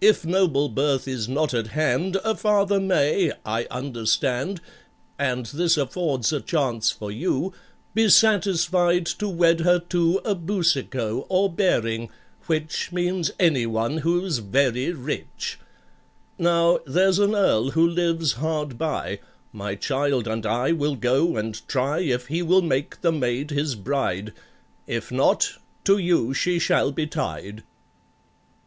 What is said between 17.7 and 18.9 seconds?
who lives hard